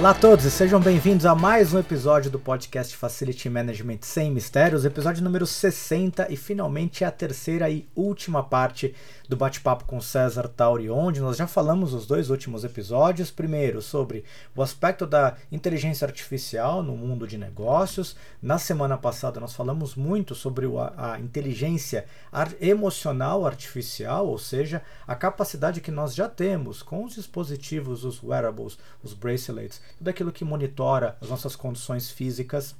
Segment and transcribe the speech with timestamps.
[0.00, 4.30] Olá a todos e sejam bem-vindos a mais um episódio do podcast Facility Management Sem
[4.30, 8.94] Mistérios, episódio número 60 e finalmente a terceira e última parte
[9.28, 13.30] do bate-papo com César Tauri, onde nós já falamos os dois últimos episódios.
[13.30, 14.24] Primeiro, sobre
[14.56, 18.16] o aspecto da inteligência artificial no mundo de negócios.
[18.42, 22.06] Na semana passada, nós falamos muito sobre a, a inteligência
[22.60, 28.78] emocional artificial, ou seja, a capacidade que nós já temos com os dispositivos, os wearables,
[29.00, 32.74] os bracelets, tudo aquilo que monitora as nossas condições físicas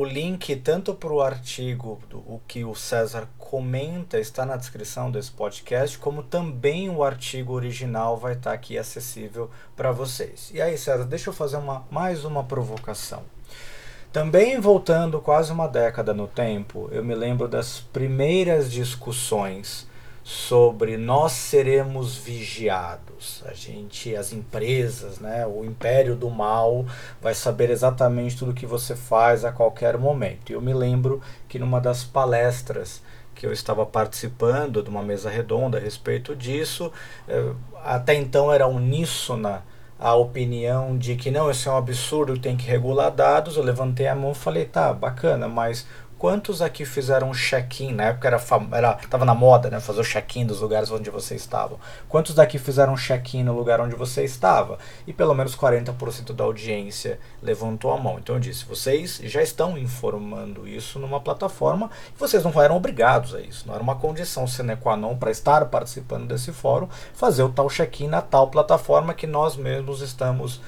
[0.00, 5.10] O link tanto para o artigo do o que o César comenta está na descrição
[5.10, 10.50] desse podcast, como também o artigo original vai estar aqui acessível para vocês.
[10.54, 13.22] E aí, César, deixa eu fazer uma, mais uma provocação.
[14.10, 19.86] Também voltando quase uma década no tempo, eu me lembro das primeiras discussões
[20.22, 23.42] sobre nós seremos vigiados.
[23.46, 26.84] A gente, as empresas, né, o império do mal
[27.20, 30.50] vai saber exatamente tudo que você faz a qualquer momento.
[30.50, 33.02] E eu me lembro que numa das palestras
[33.34, 36.92] que eu estava participando de uma mesa redonda a respeito disso,
[37.26, 37.52] eh,
[37.82, 39.64] até então era uníssona
[39.98, 43.56] a opinião de que não, isso é um absurdo, tem que regular dados.
[43.56, 45.86] Eu levantei a mão e falei, tá, bacana, mas
[46.20, 47.94] Quantos aqui fizeram check-in?
[47.94, 48.38] Na época era,
[48.72, 49.80] era tava na moda, né?
[49.80, 51.78] Fazer o check-in dos lugares onde você estava.
[52.10, 54.78] Quantos daqui fizeram check-in no lugar onde você estava?
[55.06, 58.18] E pelo menos 40% da audiência levantou a mão.
[58.18, 63.34] Então eu disse: vocês já estão informando isso numa plataforma e vocês não eram obrigados
[63.34, 63.66] a isso.
[63.66, 67.70] Não era uma condição sine qua non para estar participando desse fórum fazer o tal
[67.70, 70.60] check-in na tal plataforma que nós mesmos estamos,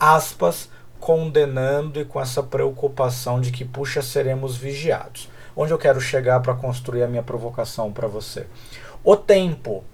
[0.00, 0.70] aspas,
[1.04, 5.28] condenando e com essa preocupação de que, puxa, seremos vigiados.
[5.54, 8.46] Onde eu quero chegar para construir a minha provocação para você?
[9.04, 9.84] O tempo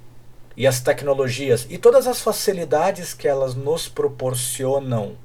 [0.56, 5.16] e as tecnologias e todas as facilidades que elas nos proporcionam,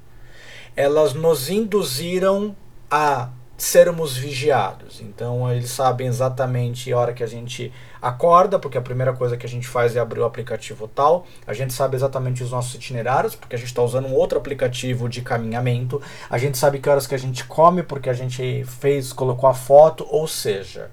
[0.74, 2.56] elas nos induziram
[2.90, 5.00] a sermos vigiados.
[5.00, 9.46] Então eles sabem exatamente a hora que a gente acorda, porque a primeira coisa que
[9.46, 11.26] a gente faz é abrir o aplicativo tal.
[11.46, 15.08] A gente sabe exatamente os nossos itinerários, porque a gente está usando um outro aplicativo
[15.08, 16.00] de caminhamento.
[16.28, 19.54] A gente sabe que horas que a gente come, porque a gente fez, colocou a
[19.54, 20.90] foto, ou seja,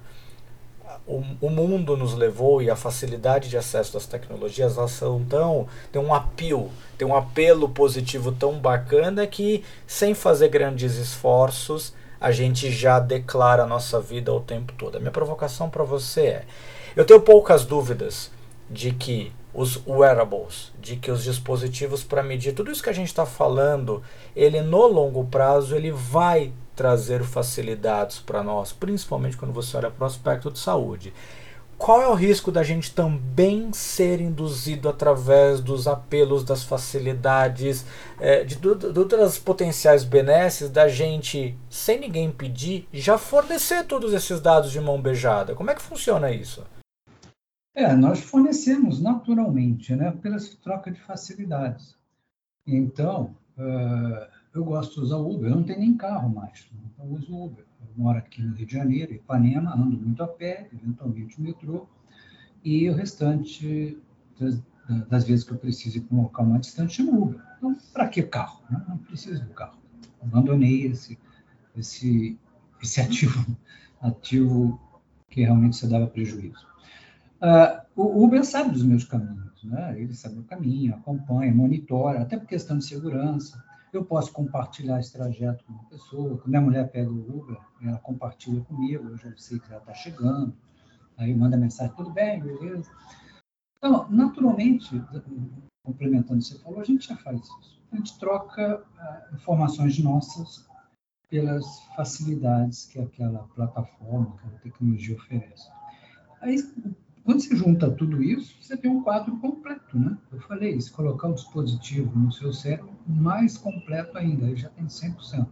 [1.06, 5.68] o, o mundo nos levou e a facilidade de acesso das tecnologias elas são tão
[5.92, 12.30] tem um apelo tem um apelo positivo tão bacana que sem fazer grandes esforços a
[12.32, 14.96] gente já declara a nossa vida o tempo todo.
[14.96, 16.44] A minha provocação para você é:
[16.96, 18.30] eu tenho poucas dúvidas
[18.70, 23.08] de que os wearables, de que os dispositivos para medir tudo isso que a gente
[23.08, 24.02] está falando,
[24.34, 30.02] ele no longo prazo ele vai trazer facilidades para nós, principalmente quando você olha para
[30.02, 31.12] o aspecto de saúde
[31.78, 37.84] qual é o risco da gente também ser induzido através dos apelos, das facilidades,
[38.20, 44.12] é, de, de, de outras potenciais benesses, da gente, sem ninguém pedir, já fornecer todos
[44.12, 45.54] esses dados de mão beijada?
[45.54, 46.64] Como é que funciona isso?
[47.74, 51.96] É, nós fornecemos naturalmente, né, pela troca de facilidades.
[52.66, 55.50] Então, uh, eu gosto de usar Uber.
[55.50, 57.63] Eu não tenho nem carro mais, então uso Uber.
[57.96, 61.86] Moro aqui no Rio de Janeiro, Ipanema, ando muito a pé, eventualmente o metrô,
[62.64, 63.98] e o restante
[64.38, 64.60] das,
[65.08, 67.40] das vezes que eu preciso ir para um local mais distante, chamo Uber.
[67.58, 68.62] Então, para que carro?
[68.68, 68.82] Né?
[68.88, 69.78] Não preciso do carro.
[70.22, 71.18] Abandonei esse,
[71.76, 72.38] esse,
[72.82, 73.56] esse ativo,
[74.00, 74.80] ativo
[75.28, 76.66] que realmente se dava prejuízo.
[77.40, 80.00] Uh, o Uber sabe dos meus caminhos, né?
[80.00, 83.62] ele sabe o caminho, acompanha, monitora, até por questão de segurança.
[83.94, 86.36] Eu posso compartilhar esse trajeto com uma pessoa.
[86.38, 89.94] Quando minha mulher pega o Uber, ela compartilha comigo, eu já sei que ela está
[89.94, 90.52] chegando.
[91.16, 92.90] Aí manda mensagem, tudo bem, beleza?
[93.78, 95.00] Então, naturalmente,
[95.84, 97.80] complementando o que você falou, a gente já faz isso.
[97.92, 100.66] A gente troca uh, informações nossas
[101.28, 105.68] pelas facilidades que aquela plataforma, aquela tecnologia oferece.
[106.40, 106.56] Aí,
[107.24, 110.16] quando você junta tudo isso, você tem um quadro completo, né?
[110.30, 114.84] Eu falei, se colocar o dispositivo no seu cérebro, mais completo ainda, aí já tem
[114.86, 115.48] 100%.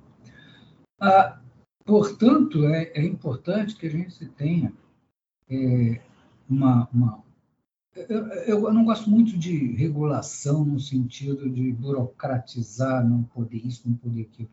[1.01, 1.41] Ah,
[1.85, 4.73] portanto, é, é, importante que a gente tenha
[5.49, 6.01] é,
[6.49, 7.25] uma, uma
[7.95, 13.97] eu, eu, não gosto muito de regulação no sentido de burocratizar, não poder isso, não
[13.97, 14.49] poder aquilo,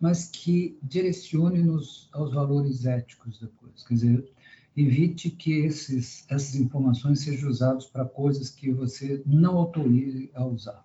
[0.00, 3.74] mas que direcione-nos aos valores éticos da coisa.
[3.86, 4.32] Quer dizer,
[4.76, 10.84] evite que esses, essas informações sejam usadas para coisas que você não autorize a usar.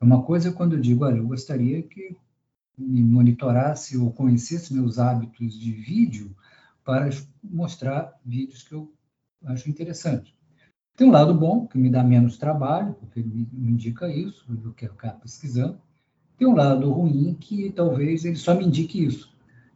[0.00, 2.16] Uma coisa é quando eu digo, olha, eu gostaria que
[2.76, 6.34] me monitorasse ou conhecesse meus hábitos de vídeo
[6.84, 7.08] para
[7.42, 8.92] mostrar vídeos que eu
[9.44, 10.32] acho interessantes.
[10.96, 14.72] Tem um lado bom, que me dá menos trabalho, porque ele me indica isso, do
[14.72, 15.80] que ficar pesquisando.
[16.36, 19.33] Tem um lado ruim, que talvez ele só me indique isso.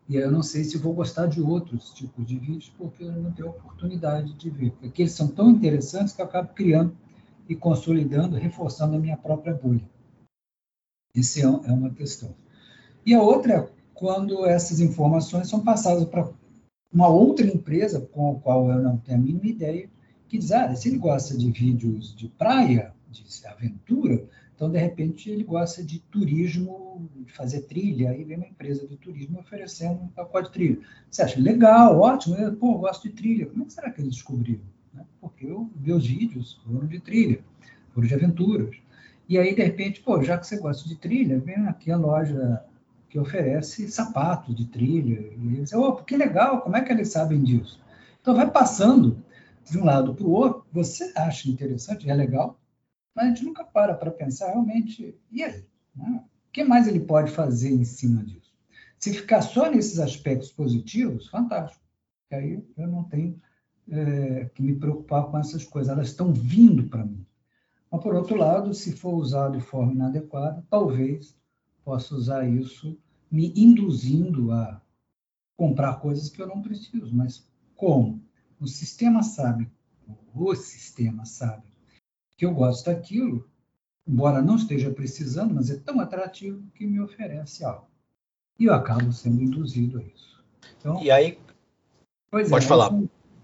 [0.08, 3.30] E eu não sei se vou gostar de outros tipos de vídeos, porque eu não
[3.30, 4.72] tenho oportunidade de ver.
[4.80, 6.96] Porque eles são tão interessantes que eu acabo criando
[7.46, 9.86] e consolidando, reforçando a minha própria bolha.
[11.14, 12.34] Isso é, é uma questão.
[13.04, 16.30] E a outra é quando essas informações são passadas para
[16.92, 19.90] uma outra empresa com a qual eu não tenho a mínima ideia,
[20.26, 24.26] que diz, ah, se ele gosta de vídeos de praia, de aventura,
[24.58, 28.96] então, de repente, ele gosta de turismo, de fazer trilha, aí vem uma empresa de
[28.96, 30.78] turismo oferecendo um pacote de trilha.
[31.08, 33.46] Você acha legal, ótimo, eu, pô, gosto de trilha.
[33.46, 34.64] Como é que será que eles descobriram?
[34.92, 35.04] Né?
[35.20, 37.38] Porque eu, meus vídeos foram de trilha,
[37.94, 38.76] foram de aventuras.
[39.28, 42.64] E aí, de repente, pô, já que você gosta de trilha, vem aqui a loja
[43.08, 45.20] que oferece sapatos de trilha.
[45.20, 47.80] E eles, oh, que legal, como é que eles sabem disso?
[48.20, 49.22] Então, vai passando
[49.70, 52.58] de um lado para o outro, você acha interessante, é legal,
[53.18, 55.64] mas a gente nunca para para pensar realmente, e aí?
[55.96, 56.22] Né?
[56.48, 58.54] O que mais ele pode fazer em cima disso?
[58.96, 61.84] Se ficar só nesses aspectos positivos, fantástico.
[62.30, 63.40] E aí eu não tenho
[63.90, 67.26] é, que me preocupar com essas coisas, elas estão vindo para mim.
[67.90, 71.36] Mas, por outro lado, se for usado de forma inadequada, talvez
[71.84, 72.96] possa usar isso
[73.28, 74.80] me induzindo a
[75.56, 77.12] comprar coisas que eu não preciso.
[77.12, 77.44] Mas
[77.74, 78.22] como?
[78.60, 79.68] O sistema sabe,
[80.32, 81.67] o sistema sabe
[82.38, 83.44] que eu gosto daquilo,
[84.06, 87.88] embora não esteja precisando, mas é tão atrativo que me oferece algo.
[88.58, 90.44] E eu acabo sendo induzido a isso.
[90.78, 91.36] Então, e aí,
[92.30, 92.90] pode é, falar.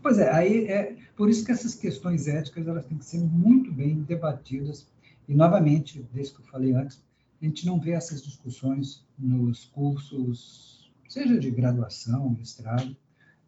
[0.01, 3.73] pois é, aí é por isso que essas questões éticas elas têm que ser muito
[3.73, 4.87] bem debatidas.
[5.29, 7.03] E novamente, desde que eu falei antes,
[7.43, 12.97] a gente não vê essas discussões nos cursos, seja de graduação, mestrado,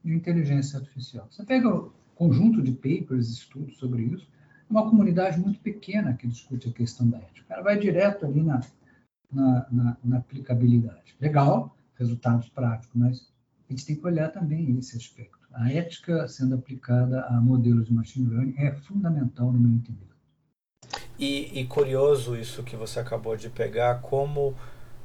[0.05, 1.29] de inteligência artificial.
[1.31, 4.27] Você pega o conjunto de papers, estudos sobre isso,
[4.69, 7.43] uma comunidade muito pequena que discute a questão da ética.
[7.43, 8.61] O cara vai direto ali na,
[9.33, 11.15] na, na, na aplicabilidade.
[11.21, 13.33] Legal, resultados práticos, mas
[13.69, 15.37] a gente tem que olhar também esse aspecto.
[15.53, 20.17] A ética sendo aplicada a modelos de machine learning é fundamental no meu entendimento.
[21.19, 24.55] E, e curioso isso que você acabou de pegar, como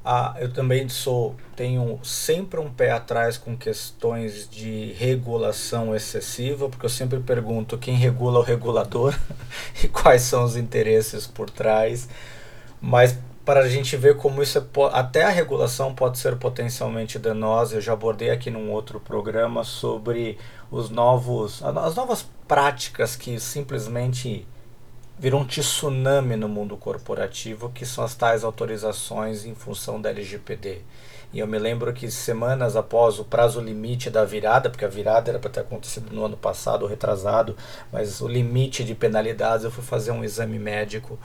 [0.04, 6.86] ah, eu também sou tenho sempre um pé atrás com questões de regulação excessiva, porque
[6.86, 9.16] eu sempre pergunto quem regula o regulador
[9.84, 12.10] e quais são os interesses por trás.
[12.82, 13.16] Mas
[13.46, 17.76] para a gente ver como isso é, até a regulação pode ser potencialmente danosa.
[17.76, 20.38] Eu já abordei aqui num outro programa sobre
[20.72, 24.48] os novos as novas práticas que simplesmente
[25.22, 30.80] virou um tsunami no mundo corporativo, que são as tais autorizações em função da LGPD.
[31.32, 35.30] E eu me lembro que semanas após o prazo limite da virada, porque a virada
[35.30, 37.56] era para ter acontecido no ano passado retrasado,
[37.94, 41.20] mas o limite de penalidades, eu fui fazer um exame médico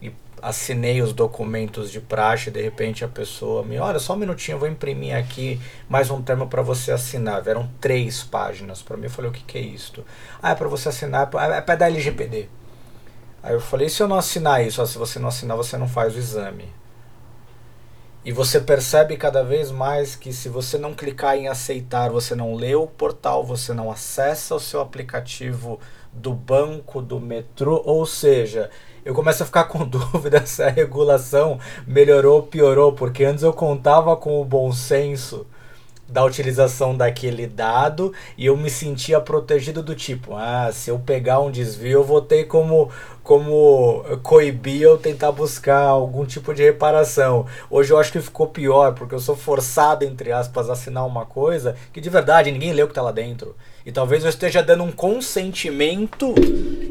[0.00, 4.54] e assinei os documentos de praxe, de repente a pessoa me, olha, só um minutinho,
[4.54, 7.44] eu vou imprimir aqui mais um termo para você assinar.
[7.48, 9.06] Eram três páginas para mim.
[9.06, 10.04] Eu falei, o que, que é isto?
[10.40, 12.59] Ah, é para você assinar, é para dar LGPD.
[13.42, 14.84] Aí eu falei, se eu não assinar isso?
[14.86, 16.68] se você não assinar, você não faz o exame.
[18.22, 22.54] E você percebe cada vez mais que se você não clicar em aceitar, você não
[22.54, 25.80] lê o portal, você não acessa o seu aplicativo
[26.12, 28.68] do banco, do metrô, ou seja,
[29.06, 33.54] eu começo a ficar com dúvida se a regulação melhorou ou piorou, porque antes eu
[33.54, 35.46] contava com o bom senso
[36.10, 41.40] da utilização daquele dado e eu me sentia protegido do tipo, ah, se eu pegar
[41.40, 42.90] um desvio, eu vou ter como
[43.22, 47.46] como coibir eu tentar buscar algum tipo de reparação.
[47.70, 51.24] Hoje eu acho que ficou pior, porque eu sou forçado, entre aspas, a assinar uma
[51.24, 53.54] coisa que de verdade ninguém leu o que está lá dentro.
[53.84, 56.34] E talvez eu esteja dando um consentimento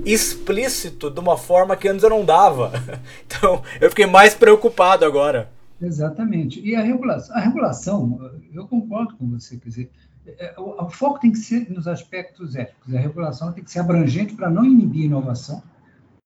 [0.05, 2.71] explícito de uma forma que antes eu não dava.
[3.25, 5.49] Então eu fiquei mais preocupado agora.
[5.81, 6.59] Exatamente.
[6.61, 9.91] E a regulação, a regulação, eu concordo com você, quer dizer,
[10.25, 12.93] é, o, o foco tem que ser nos aspectos éticos.
[12.93, 15.63] A regulação tem que ser abrangente para não inibir a inovação,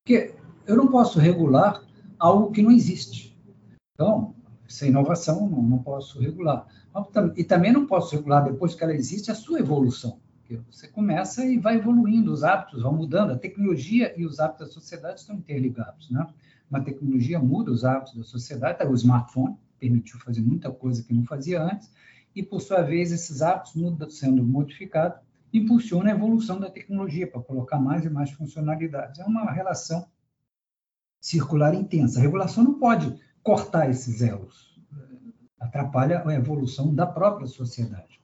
[0.03, 0.33] porque
[0.65, 1.81] eu não posso regular
[2.17, 3.37] algo que não existe.
[3.93, 4.33] Então,
[4.67, 6.65] sem inovação, não, não posso regular.
[7.35, 10.19] E também não posso regular, depois que ela existe, a sua evolução.
[10.69, 14.73] Você começa e vai evoluindo, os hábitos vão mudando, a tecnologia e os hábitos da
[14.73, 16.11] sociedade estão interligados.
[16.11, 16.27] Né?
[16.73, 18.89] Uma tecnologia muda os hábitos da sociedade, tá?
[18.89, 21.91] o smartphone permitiu fazer muita coisa que não fazia antes,
[22.35, 25.19] e, por sua vez, esses hábitos mudam, sendo modificados,
[25.53, 29.19] impulsiona a evolução da tecnologia para colocar mais e mais funcionalidades.
[29.19, 30.07] É uma relação
[31.21, 32.17] circular intensa.
[32.17, 34.75] A regulação não pode cortar esses elos,
[35.59, 38.19] atrapalha a evolução da própria sociedade.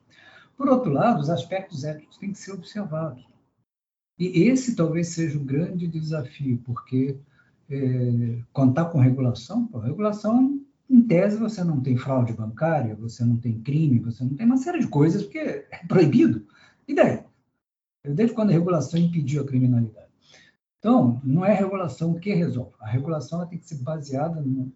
[0.58, 3.24] Por outro lado, os aspectos éticos têm que ser observados.
[4.18, 7.16] E esse talvez seja o grande desafio, porque
[7.70, 10.60] é, contar com regulação, pô, regulação,
[10.90, 14.58] em tese, você não tem fraude bancária, você não tem crime, você não tem uma
[14.58, 16.48] série de coisas, porque é proibido.
[16.88, 17.24] E daí?
[18.04, 20.10] Desde quando a regulação impediu a criminalidade?
[20.80, 22.74] Então, não é a regulação que resolve.
[22.80, 24.72] A regulação tem que ser baseada, no,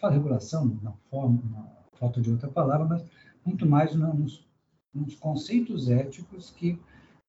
[0.00, 1.66] fala regulação, na forma, na
[1.98, 3.04] falta de outra palavra, mas
[3.44, 4.46] muito mais nos,
[4.94, 6.78] nos conceitos éticos que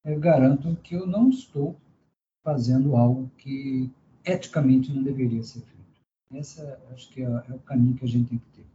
[0.05, 1.75] é, garantam que eu não estou
[2.43, 3.91] fazendo algo que
[4.25, 5.81] eticamente não deveria ser feito.
[6.33, 6.61] Esse
[6.93, 8.65] acho que é, é o caminho que a gente tem que ter.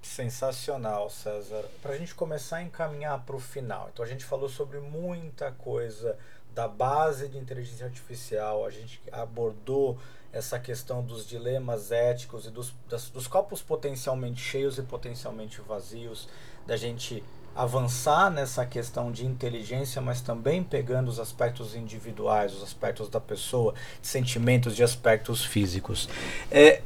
[0.00, 1.64] Sensacional, César.
[1.82, 5.52] Para a gente começar a encaminhar para o final, então a gente falou sobre muita
[5.52, 6.16] coisa
[6.54, 9.98] da base de inteligência artificial, a gente abordou
[10.32, 16.28] essa questão dos dilemas éticos e dos, das, dos copos potencialmente cheios e potencialmente vazios,
[16.66, 17.22] da gente
[17.58, 23.74] avançar nessa questão de inteligência, mas também pegando os aspectos individuais, os aspectos da pessoa,
[24.00, 26.08] sentimentos de aspectos físicos.
[26.52, 26.82] É,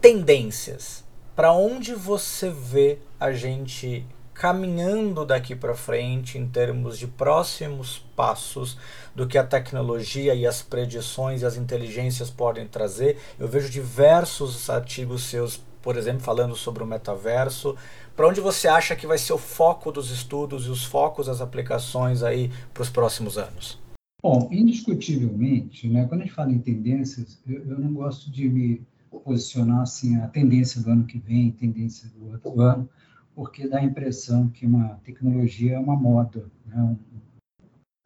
[0.00, 1.04] tendências.
[1.36, 8.78] Para onde você vê a gente caminhando daqui para frente em termos de próximos passos
[9.14, 13.20] do que a tecnologia e as predições e as inteligências podem trazer?
[13.38, 17.76] Eu vejo diversos artigos seus, por exemplo, falando sobre o metaverso,
[18.16, 21.40] para onde você acha que vai ser o foco dos estudos e os focos das
[21.40, 23.80] aplicações aí para os próximos anos?
[24.22, 28.86] Bom, indiscutivelmente, né, quando a gente fala em tendências, eu, eu não gosto de me
[29.24, 32.88] posicionar assim a tendência do ano que vem, tendência do outro ano,
[33.34, 36.96] porque dá a impressão que uma tecnologia é uma moda, né, um,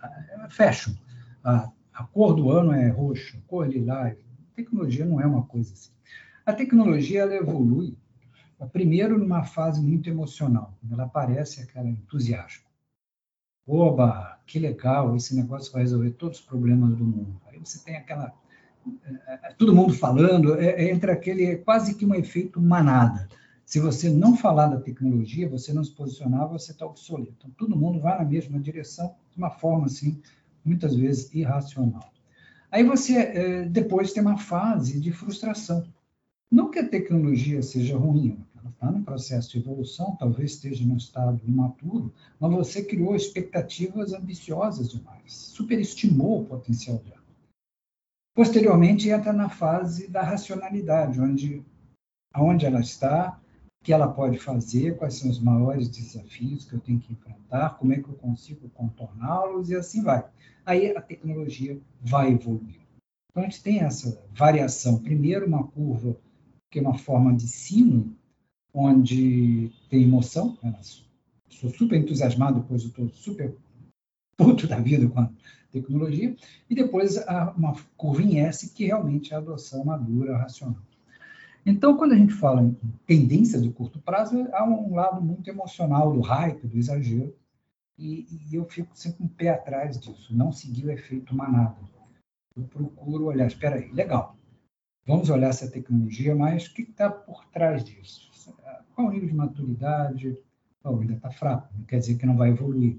[0.03, 0.95] é fashion.
[1.45, 4.17] A, a cor do ano é roxa, cor lilás.
[4.55, 5.91] Tecnologia não é uma coisa assim.
[6.45, 7.99] A tecnologia ela evolui
[8.73, 12.65] Primeiro, numa fase muito emocional, quando ela aparece, aquela entusiasmo.
[13.67, 17.41] Oba, que legal, esse negócio vai resolver todos os problemas do mundo.
[17.47, 18.33] Aí você tem aquela.
[19.05, 21.57] É, é, todo mundo falando, é, é, entre aquele.
[21.57, 23.29] quase que um efeito manada.
[23.65, 27.35] Se você não falar da tecnologia, você não se posicionar, você está obsoleto.
[27.39, 30.23] Então, todo mundo vai na mesma direção, de uma forma, assim,
[30.65, 32.09] muitas vezes irracional.
[32.71, 35.85] Aí você, depois, tem uma fase de frustração
[36.51, 38.39] não que a tecnologia seja ruim,
[38.71, 44.91] está no processo de evolução, talvez esteja no estado imaturo, mas você criou expectativas ambiciosas
[44.91, 47.17] demais, superestimou o potencial dela.
[48.35, 51.65] Posteriormente, entra na fase da racionalidade, onde
[52.37, 53.41] aonde ela está,
[53.81, 57.79] o que ela pode fazer, quais são os maiores desafios que eu tenho que enfrentar,
[57.79, 60.23] como é que eu consigo contorná-los e assim vai.
[60.67, 62.81] Aí a tecnologia vai evoluir.
[63.31, 64.99] Então a gente tem essa variação.
[64.99, 66.15] Primeiro, uma curva
[66.71, 68.15] que é uma forma de sino,
[68.77, 70.57] onde tem emoção.
[70.63, 70.79] Né?
[71.49, 73.57] Sou super entusiasmado, depois eu estou super
[74.37, 75.31] puto da vida com a
[75.73, 76.37] tecnologia.
[76.69, 77.17] E depois
[77.57, 80.83] uma curva em S, que realmente é a adoção madura, racional.
[81.65, 86.13] Então, quando a gente fala em tendência de curto prazo, há um lado muito emocional
[86.13, 87.35] do hype, do exagero,
[87.99, 91.77] e, e eu fico sempre um pé atrás disso, não seguir o efeito manada.
[92.55, 94.37] Eu procuro olhar, espera aí, legal,
[95.07, 98.29] Vamos olhar essa tecnologia, mas o que está por trás disso?
[98.95, 100.37] Qual o nível de maturidade?
[100.83, 102.99] Oh, ainda está fraco, não quer dizer que não vai evoluir.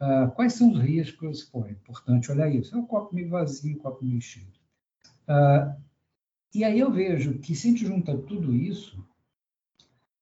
[0.00, 1.44] Uh, quais são os riscos?
[1.44, 2.74] Pô, é importante olhar isso.
[2.74, 4.46] É o copo meio vazio, o copo meio cheio.
[5.28, 5.74] Uh,
[6.54, 9.04] e aí eu vejo que se a gente junta tudo isso,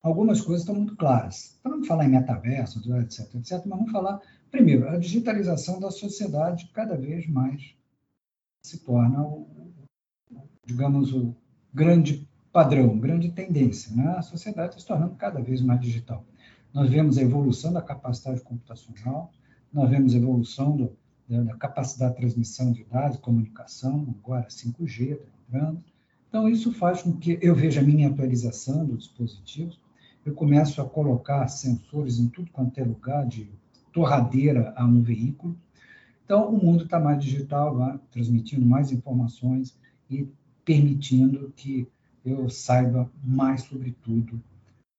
[0.02, 1.58] algumas coisas estão muito claras.
[1.62, 4.20] Para não falar em metaverso, etc, etc, mas vamos falar,
[4.50, 7.74] primeiro, a digitalização da sociedade cada vez mais
[8.62, 9.24] se torna,
[10.64, 11.34] digamos, o
[11.72, 13.94] grande padrão, grande tendência.
[13.94, 14.08] Né?
[14.16, 16.24] A sociedade está se tornando cada vez mais digital.
[16.72, 19.30] Nós vemos a evolução da capacidade computacional,
[19.72, 20.92] nós vemos a evolução do,
[21.28, 25.82] da, da, capacidade de transmissão de dados, comunicação, agora 5G está entrando.
[26.28, 29.78] Então, isso faz com que eu veja a minha atualização dos dispositivos,
[30.24, 33.50] eu começo a colocar sensores em tudo quanto é lugar, de
[33.92, 35.56] torradeira a um veículo.
[36.24, 39.76] Então, o mundo está mais digital, vai transmitindo mais informações
[40.08, 40.26] e
[40.64, 41.86] permitindo que
[42.24, 44.40] eu saiba mais sobre tudo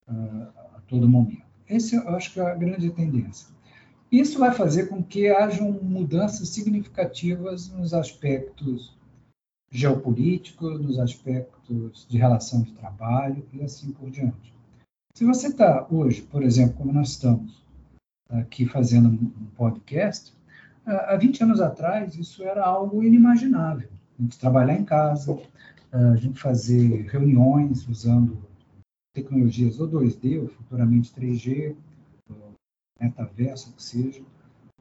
[0.08, 1.44] uh, a todo momento.
[1.68, 3.48] Essa eu acho que é a grande tendência.
[4.12, 8.96] Isso vai fazer com que hajam mudanças significativas nos aspectos
[9.72, 14.54] geopolíticos, nos aspectos de relação de trabalho e assim por diante.
[15.16, 17.64] Se você está hoje, por exemplo, como nós estamos
[18.30, 20.34] aqui fazendo um podcast,
[20.86, 23.90] há 20 anos atrás isso era algo inimaginável.
[24.24, 25.38] A gente trabalhar em casa,
[25.92, 28.42] a gente fazer reuniões usando
[29.14, 31.76] tecnologias ou 2D, ou futuramente 3G,
[32.30, 32.54] ou
[33.02, 34.24] metaverso, que seja.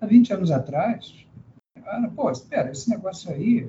[0.01, 1.27] Há 20 anos atrás,
[1.75, 3.69] era, pô, espera, esse negócio aí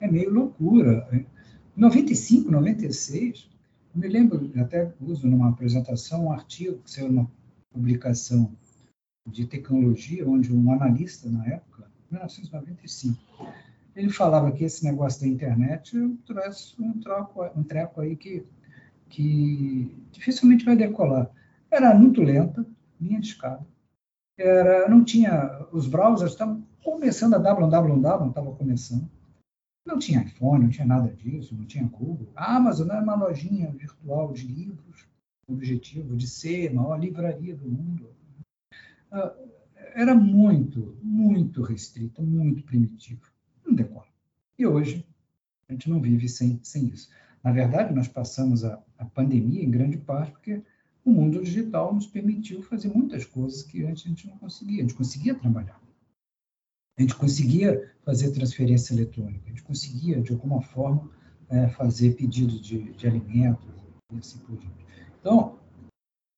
[0.00, 1.06] é meio loucura.
[1.12, 1.26] Em
[1.76, 3.50] 95, 96,
[3.94, 7.30] eu me lembro, até uso numa apresentação um artigo que saiu numa
[7.70, 8.50] publicação
[9.30, 13.20] de tecnologia, onde um analista na época, 1995,
[13.94, 18.46] ele falava que esse negócio da internet trouxe um, troco, um treco aí que,
[19.08, 21.30] que dificilmente vai decolar.
[21.70, 22.64] Era muito lenta,
[23.00, 23.66] linha de escada.
[24.38, 29.08] Era, não tinha, os browsers estavam começando, a www estava começando.
[29.86, 32.32] Não tinha iPhone, não tinha nada disso, não tinha Google.
[32.36, 35.06] A Amazon era uma lojinha virtual de livros,
[35.48, 38.10] o objetivo de ser a maior livraria do mundo.
[39.10, 39.34] Ah,
[39.94, 43.29] era muito, muito restrita, muito decola.
[44.60, 45.06] E hoje,
[45.66, 47.08] a gente não vive sem, sem isso.
[47.42, 50.62] Na verdade, nós passamos a, a pandemia em grande parte porque
[51.02, 54.80] o mundo digital nos permitiu fazer muitas coisas que antes a gente não conseguia.
[54.80, 55.80] A gente conseguia trabalhar.
[56.98, 59.46] A gente conseguia fazer transferência eletrônica.
[59.46, 61.10] A gente conseguia, de alguma forma,
[61.48, 63.64] é, fazer pedidos de, de alimentos
[64.12, 64.84] e assim por diante.
[65.20, 65.58] Então,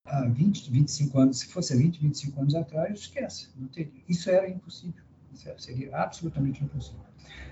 [0.07, 3.49] há 20, 25 anos, se fosse há 20, 25 anos atrás, esquece.
[4.09, 5.03] Isso era impossível.
[5.33, 7.01] Isso seria absolutamente impossível.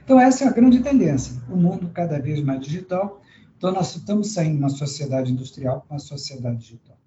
[0.05, 1.41] Então, essa é a grande tendência.
[1.49, 3.23] O mundo cada vez mais digital.
[3.57, 6.99] Então, nós estamos saindo de uma sociedade industrial para uma sociedade digital.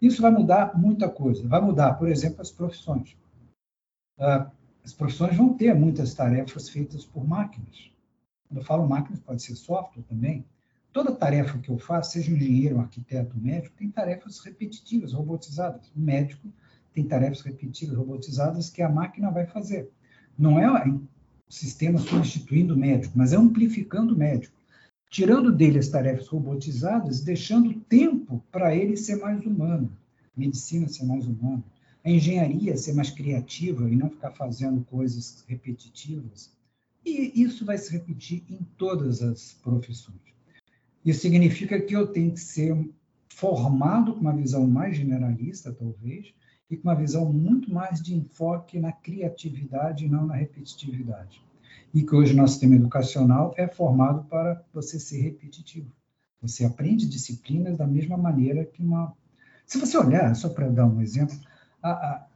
[0.00, 1.46] Isso vai mudar muita coisa.
[1.46, 3.16] Vai mudar, por exemplo, as profissões.
[4.18, 4.50] Ah,
[4.84, 7.90] as profissões vão ter muitas tarefas feitas por máquinas.
[8.48, 10.44] Quando eu falo máquinas, pode ser software também.
[10.92, 15.12] Toda tarefa que eu faço, seja um engenheiro, um arquiteto, um médico, tem tarefas repetitivas,
[15.12, 15.88] robotizadas.
[15.94, 16.52] O médico
[16.92, 19.90] tem tarefas repetitivas, robotizadas, que a máquina vai fazer.
[20.38, 20.66] Não é
[21.48, 24.56] sistema substituindo o médico, mas é amplificando o médico,
[25.10, 29.90] tirando dele as tarefas robotizadas, deixando tempo para ele ser mais humano,
[30.36, 31.62] medicina ser mais humana,
[32.04, 36.52] a engenharia ser mais criativa e não ficar fazendo coisas repetitivas.
[37.04, 40.18] E isso vai se repetir em todas as profissões.
[41.04, 42.76] Isso significa que eu tenho que ser
[43.28, 46.32] formado com uma visão mais generalista, talvez,
[46.70, 51.42] e com uma visão muito mais de enfoque na criatividade e não na repetitividade.
[51.92, 55.90] E que hoje o nosso sistema educacional é formado para você ser repetitivo.
[56.40, 59.12] Você aprende disciplinas da mesma maneira que uma.
[59.66, 61.36] Se você olhar, só para dar um exemplo,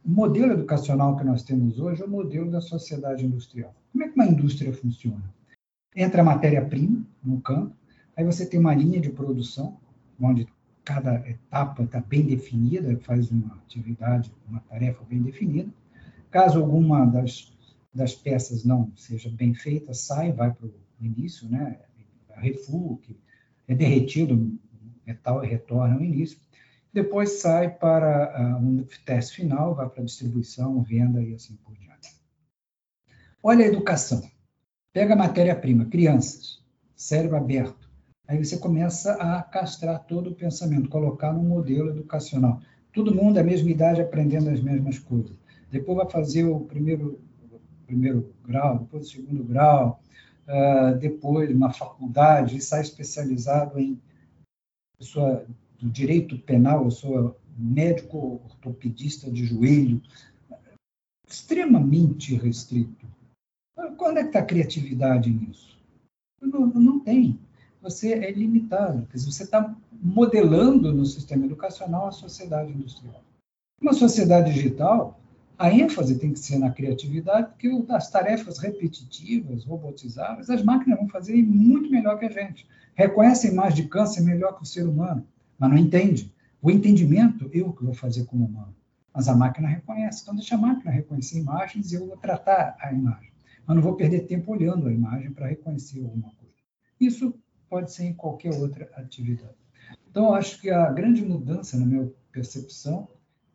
[0.03, 3.73] o modelo educacional que nós temos hoje é o modelo da sociedade industrial.
[3.91, 5.23] Como é que uma indústria funciona?
[5.95, 7.73] Entra a matéria-prima no campo,
[8.17, 9.77] aí você tem uma linha de produção,
[10.19, 10.47] onde
[10.85, 15.69] cada etapa está bem definida, faz uma atividade, uma tarefa bem definida.
[16.29, 17.51] Caso alguma das,
[17.93, 21.79] das peças não seja bem feita, sai, vai para o início, né?
[22.35, 23.17] Refuo, que
[23.67, 24.57] é derretido,
[25.05, 26.37] metal e retorna ao início.
[26.93, 32.15] Depois sai para uh, um teste final, vai para distribuição, venda e assim por diante.
[33.41, 34.23] Olha a educação.
[34.93, 36.63] Pega a matéria-prima, crianças,
[36.95, 37.84] cérebro aberto,
[38.27, 42.59] Aí você começa a castrar todo o pensamento, colocar no modelo educacional.
[42.91, 45.37] Todo mundo, à mesma idade, aprendendo as mesmas coisas.
[45.69, 47.19] Depois vai fazer o primeiro,
[47.85, 50.01] primeiro grau, depois o segundo grau,
[50.47, 53.99] uh, depois uma faculdade, e sai especializado em
[54.97, 55.45] pessoa
[55.77, 60.01] do direito penal, eu sou médico ortopedista de joelho,
[61.27, 63.05] extremamente restrito.
[63.97, 65.77] Quando é que está a criatividade nisso?
[66.41, 67.39] Não, não tem.
[67.85, 69.05] Você é limitado.
[69.05, 73.23] Quer dizer, você está modelando no sistema educacional a sociedade industrial.
[73.79, 75.19] Uma sociedade digital,
[75.55, 81.07] a ênfase tem que ser na criatividade, porque as tarefas repetitivas, robotizáveis, as máquinas vão
[81.07, 82.67] fazer muito melhor que a gente.
[82.95, 85.23] Reconhecem mais de câncer melhor que o ser humano,
[85.59, 86.33] mas não entende.
[86.59, 88.75] O entendimento, eu que vou fazer como humano.
[89.13, 90.23] Mas a máquina reconhece.
[90.23, 93.29] Então, deixa a máquina reconhecer imagens e eu vou tratar a imagem.
[93.63, 96.55] Mas não vou perder tempo olhando a imagem para reconhecer alguma coisa.
[96.99, 97.31] Isso
[97.69, 99.55] pode ser em qualquer outra atividade.
[100.09, 103.07] Então, acho que a grande mudança, na minha percepção,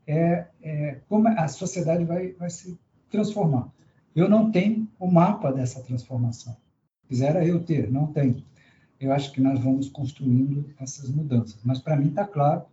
[0.06, 3.72] é, é como a sociedade vai, vai se transformar.
[4.14, 6.56] Eu não tenho o mapa dessa transformação.
[7.08, 8.44] Quisera eu ter, não tenho.
[8.98, 11.60] Eu acho que nós vamos construindo essas mudanças.
[11.64, 12.66] Mas, para mim, está claro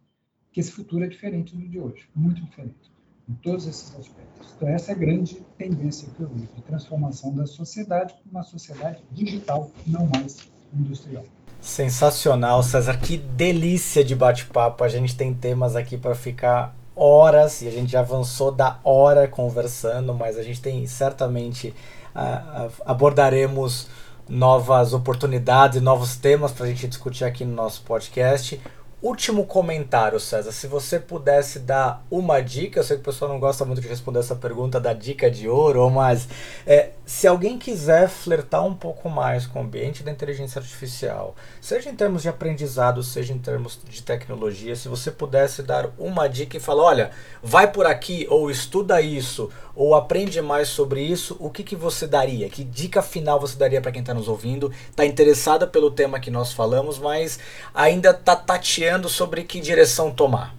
[0.51, 2.91] que esse futuro é diferente do de hoje, muito diferente,
[3.29, 4.53] em todos esses aspectos.
[4.55, 8.43] Então, essa é a grande tendência que eu vejo, de transformação da sociedade para uma
[8.43, 11.23] sociedade digital, não mais industrial.
[11.59, 12.97] Sensacional, César.
[12.97, 14.83] Que delícia de bate-papo.
[14.83, 19.27] A gente tem temas aqui para ficar horas e a gente já avançou da hora
[19.27, 21.73] conversando, mas a gente tem certamente
[22.15, 23.87] uh, abordaremos
[24.27, 28.59] novas oportunidades, novos temas para a gente discutir aqui no nosso podcast.
[28.99, 30.51] Último comentário, César.
[30.51, 33.87] Se você pudesse dar uma dica, eu sei que o pessoal não gosta muito de
[33.87, 36.27] responder essa pergunta da dica de ouro, mas
[36.65, 41.91] é, se alguém quiser flertar um pouco mais com o ambiente da inteligência artificial, seja
[41.91, 46.57] em termos de aprendizado, seja em termos de tecnologia, se você pudesse dar uma dica
[46.57, 47.11] e falar, olha,
[47.43, 52.07] vai por aqui, ou estuda isso, ou aprende mais sobre isso, o que, que você
[52.07, 52.49] daria?
[52.49, 54.71] Que dica final você daria para quem está nos ouvindo?
[54.89, 57.39] Está interessada pelo tema que nós falamos, mas
[57.75, 60.55] ainda está tateando sobre que direção tomar?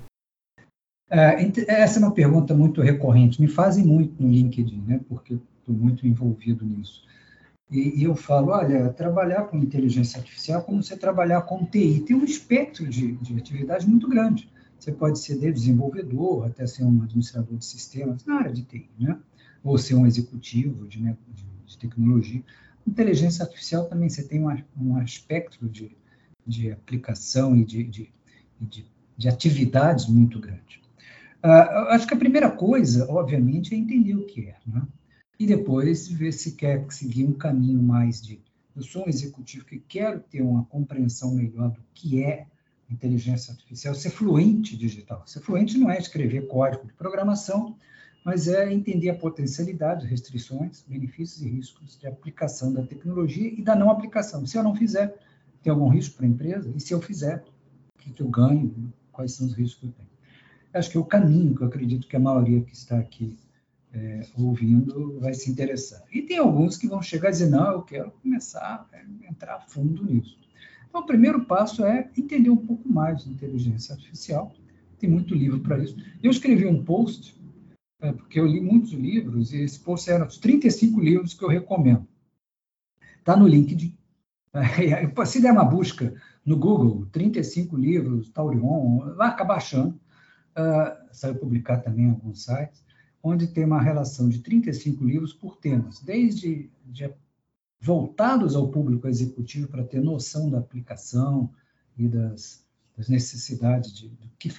[1.11, 3.41] É, essa é uma pergunta muito recorrente.
[3.41, 5.01] Me fazem muito no LinkedIn, né?
[5.09, 7.03] Porque estou muito envolvido nisso.
[7.69, 12.05] E, e, eu falo, olha, trabalhar com inteligência artificial é como você trabalhar com TI.
[12.07, 13.33] Tem um espectro de, de
[13.87, 14.49] muito grande.
[14.79, 19.19] Você pode ser desenvolvedor, até ser um administrador de sistemas na área de TI, né?
[19.63, 22.43] ou ser um executivo de, né, de, de tecnologia.
[22.87, 25.97] Inteligência artificial também você tem um, aspecto de,
[26.47, 28.13] de aplicação e de, de,
[28.61, 28.87] de,
[29.17, 30.81] de atividades muito grande.
[31.45, 34.87] Uh, acho que a primeira coisa, obviamente, é entender o que é, né?
[35.39, 38.41] e depois ver se quer seguir um caminho mais de
[38.75, 42.47] eu sou um executivo que quero ter uma compreensão melhor do que é
[42.91, 45.23] inteligência artificial, ser fluente digital.
[45.27, 47.77] Ser fluente não é escrever código de programação,
[48.25, 53.75] mas é entender a potencialidade, restrições, benefícios e riscos de aplicação da tecnologia e da
[53.75, 54.45] não aplicação.
[54.47, 55.17] Se eu não fizer,
[55.63, 56.73] tem algum risco para a empresa?
[56.75, 57.45] E se eu fizer,
[57.97, 58.93] o que, eu ganho?
[59.13, 60.09] Quais são os riscos que eu tenho?
[60.75, 63.37] Acho que é o caminho que eu acredito que a maioria que está aqui
[63.93, 66.03] é, ouvindo vai se interessar.
[66.13, 69.61] E tem alguns que vão chegar a dizer, não, eu quero começar a entrar a
[69.61, 70.39] fundo nisso.
[70.89, 74.55] Então, o primeiro passo é entender um pouco mais de inteligência artificial.
[74.99, 75.97] Tem muito livro para isso.
[76.23, 77.39] Eu escrevi um post,
[78.01, 81.49] é, porque eu li muitos livros, e esse post era os 35 livros que eu
[81.49, 82.07] recomendo.
[83.19, 83.97] Está no LinkedIn.
[84.55, 90.01] É, se der uma busca no Google, 35 livros, Taurion, vai acabar achando.
[90.57, 92.83] Uh, saiu publicar também em alguns sites,
[93.23, 97.05] onde tem uma relação de 35 livros por temas, desde de
[97.81, 101.51] voltados ao público executivo para ter noção da aplicação
[101.97, 102.65] e das,
[102.97, 104.53] das necessidades de, do que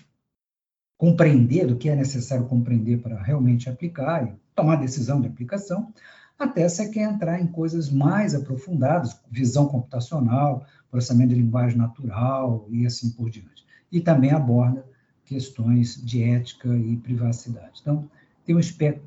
[0.97, 5.93] compreender, do que é necessário compreender para realmente aplicar e tomar decisão de aplicação,
[6.37, 12.85] até você quer entrar em coisas mais aprofundadas, visão computacional, processamento de linguagem natural e
[12.85, 13.65] assim por diante.
[13.91, 14.85] E também aborda
[15.25, 17.79] questões de ética e privacidade.
[17.81, 18.09] Então,
[18.45, 19.05] tem um espectro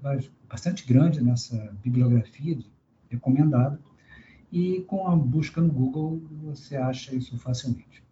[0.49, 2.59] bastante grande nessa bibliografia
[3.11, 3.81] recomendada,
[4.53, 8.03] e com a busca no Google você acha isso facilmente.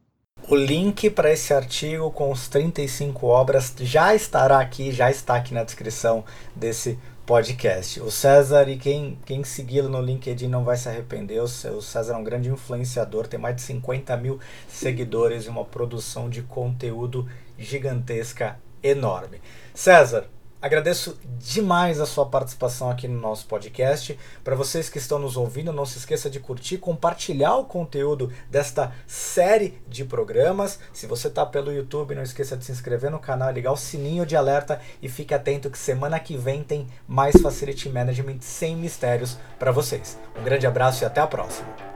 [0.48, 5.52] O link para esse artigo com os 35 obras já estará aqui, já está aqui
[5.52, 6.24] na descrição
[6.56, 8.00] desse podcast.
[8.00, 11.40] O César e quem, quem segui-lo no LinkedIn não vai se arrepender.
[11.40, 16.28] O César é um grande influenciador, tem mais de 50 mil seguidores e uma produção
[16.28, 19.40] de conteúdo gigantesca, enorme.
[19.74, 20.28] César,
[20.62, 24.18] Agradeço demais a sua participação aqui no nosso podcast.
[24.44, 28.92] Para vocês que estão nos ouvindo, não se esqueça de curtir, compartilhar o conteúdo desta
[29.06, 30.78] série de programas.
[30.92, 34.26] Se você está pelo YouTube, não esqueça de se inscrever no canal, ligar o sininho
[34.26, 39.38] de alerta e fique atento que semana que vem tem mais Facility Management sem mistérios
[39.58, 40.18] para vocês.
[40.38, 41.89] Um grande abraço e até a próxima.